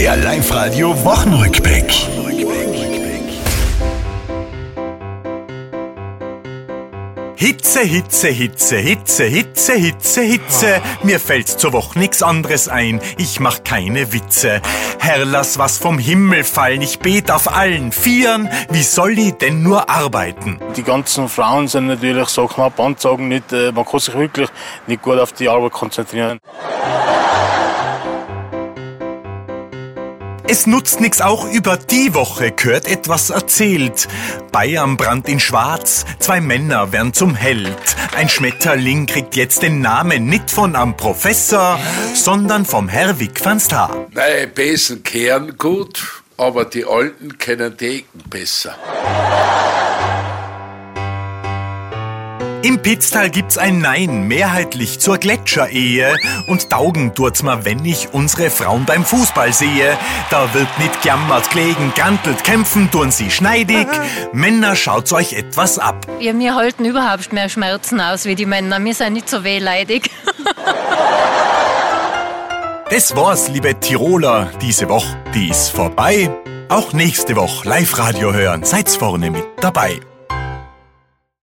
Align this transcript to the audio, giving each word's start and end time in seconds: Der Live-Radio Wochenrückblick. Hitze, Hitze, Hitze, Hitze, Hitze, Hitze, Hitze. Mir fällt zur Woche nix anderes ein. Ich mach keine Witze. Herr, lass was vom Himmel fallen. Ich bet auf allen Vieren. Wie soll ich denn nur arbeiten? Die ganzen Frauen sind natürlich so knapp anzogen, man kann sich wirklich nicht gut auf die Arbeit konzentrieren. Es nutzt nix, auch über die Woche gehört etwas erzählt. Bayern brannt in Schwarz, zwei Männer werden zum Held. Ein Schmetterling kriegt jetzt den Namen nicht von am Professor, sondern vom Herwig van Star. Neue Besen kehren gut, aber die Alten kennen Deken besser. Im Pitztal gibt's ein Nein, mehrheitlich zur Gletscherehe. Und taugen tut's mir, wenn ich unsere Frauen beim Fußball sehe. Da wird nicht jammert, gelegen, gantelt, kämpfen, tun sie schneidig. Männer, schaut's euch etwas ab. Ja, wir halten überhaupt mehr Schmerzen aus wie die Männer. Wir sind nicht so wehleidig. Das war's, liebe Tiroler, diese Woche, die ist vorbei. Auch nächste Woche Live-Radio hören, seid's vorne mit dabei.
Der 0.00 0.16
Live-Radio 0.16 1.04
Wochenrückblick. 1.04 1.92
Hitze, 7.36 7.80
Hitze, 7.80 8.28
Hitze, 8.28 8.76
Hitze, 8.78 9.24
Hitze, 9.24 9.74
Hitze, 9.74 10.22
Hitze. 10.22 10.82
Mir 11.02 11.20
fällt 11.20 11.48
zur 11.48 11.74
Woche 11.74 11.98
nix 11.98 12.22
anderes 12.22 12.68
ein. 12.68 12.98
Ich 13.18 13.40
mach 13.40 13.62
keine 13.62 14.14
Witze. 14.14 14.62
Herr, 14.98 15.26
lass 15.26 15.58
was 15.58 15.76
vom 15.76 15.98
Himmel 15.98 16.44
fallen. 16.44 16.80
Ich 16.80 17.00
bet 17.00 17.30
auf 17.30 17.54
allen 17.54 17.92
Vieren. 17.92 18.48
Wie 18.70 18.82
soll 18.82 19.18
ich 19.18 19.32
denn 19.34 19.62
nur 19.62 19.90
arbeiten? 19.90 20.58
Die 20.76 20.82
ganzen 20.82 21.28
Frauen 21.28 21.68
sind 21.68 21.88
natürlich 21.88 22.28
so 22.28 22.46
knapp 22.46 22.80
anzogen, 22.80 23.28
man 23.28 23.84
kann 23.84 24.00
sich 24.00 24.14
wirklich 24.14 24.48
nicht 24.86 25.02
gut 25.02 25.18
auf 25.18 25.34
die 25.34 25.50
Arbeit 25.50 25.72
konzentrieren. 25.72 26.38
Es 30.52 30.66
nutzt 30.66 31.00
nix, 31.00 31.20
auch 31.20 31.48
über 31.48 31.76
die 31.76 32.12
Woche 32.12 32.50
gehört 32.50 32.88
etwas 32.88 33.30
erzählt. 33.30 34.08
Bayern 34.50 34.96
brannt 34.96 35.28
in 35.28 35.38
Schwarz, 35.38 36.04
zwei 36.18 36.40
Männer 36.40 36.90
werden 36.90 37.12
zum 37.12 37.36
Held. 37.36 37.78
Ein 38.16 38.28
Schmetterling 38.28 39.06
kriegt 39.06 39.36
jetzt 39.36 39.62
den 39.62 39.80
Namen 39.80 40.26
nicht 40.26 40.50
von 40.50 40.74
am 40.74 40.96
Professor, 40.96 41.78
sondern 42.14 42.64
vom 42.64 42.88
Herwig 42.88 43.44
van 43.44 43.60
Star. 43.60 44.08
Neue 44.10 44.48
Besen 44.48 45.04
kehren 45.04 45.56
gut, 45.56 46.02
aber 46.36 46.64
die 46.64 46.84
Alten 46.84 47.38
kennen 47.38 47.76
Deken 47.76 48.20
besser. 48.28 48.76
Im 52.62 52.82
Pitztal 52.82 53.30
gibt's 53.30 53.56
ein 53.56 53.78
Nein, 53.78 54.28
mehrheitlich 54.28 55.00
zur 55.00 55.16
Gletscherehe. 55.16 56.14
Und 56.46 56.68
taugen 56.68 57.14
tut's 57.14 57.42
mir, 57.42 57.64
wenn 57.64 57.82
ich 57.86 58.12
unsere 58.12 58.50
Frauen 58.50 58.84
beim 58.84 59.04
Fußball 59.04 59.52
sehe. 59.54 59.96
Da 60.28 60.52
wird 60.52 60.68
nicht 60.78 61.04
jammert, 61.04 61.50
gelegen, 61.50 61.92
gantelt, 61.96 62.44
kämpfen, 62.44 62.90
tun 62.90 63.10
sie 63.10 63.30
schneidig. 63.30 63.86
Männer, 64.32 64.76
schaut's 64.76 65.12
euch 65.14 65.32
etwas 65.32 65.78
ab. 65.78 66.06
Ja, 66.20 66.38
wir 66.38 66.54
halten 66.54 66.84
überhaupt 66.84 67.32
mehr 67.32 67.48
Schmerzen 67.48 67.98
aus 67.98 68.26
wie 68.26 68.34
die 68.34 68.46
Männer. 68.46 68.82
Wir 68.84 68.94
sind 68.94 69.14
nicht 69.14 69.28
so 69.28 69.42
wehleidig. 69.44 70.10
Das 72.90 73.14
war's, 73.14 73.46
liebe 73.46 73.78
Tiroler, 73.78 74.50
diese 74.60 74.88
Woche, 74.88 75.16
die 75.32 75.48
ist 75.48 75.70
vorbei. 75.70 76.28
Auch 76.68 76.92
nächste 76.92 77.36
Woche 77.36 77.68
Live-Radio 77.68 78.32
hören, 78.32 78.64
seid's 78.64 78.96
vorne 78.96 79.30
mit 79.30 79.44
dabei. 79.60 80.00